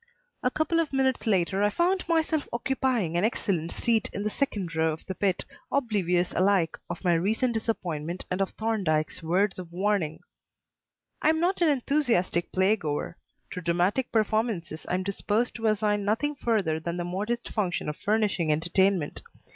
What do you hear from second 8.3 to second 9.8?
and of Thorndyke's words of